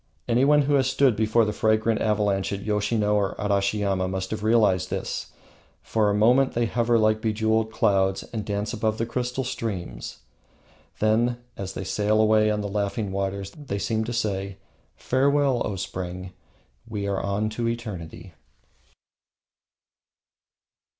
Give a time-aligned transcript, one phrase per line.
[0.27, 4.89] Anyone who has stood before the fragrant avalanche at Yoshino or Arashiyama must have realized
[4.89, 5.31] this.
[5.83, 10.21] For a moment they hover like bejewelled clouds and dance above the crystal streams;
[10.97, 14.57] then, as they sail away on the laughing waters, they seem to say:
[14.95, 16.33] "Farewell, O Spring!
[16.87, 18.33] We are on to eternity."